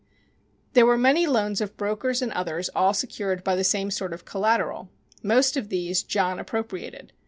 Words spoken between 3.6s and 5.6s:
same sort of collateral. Most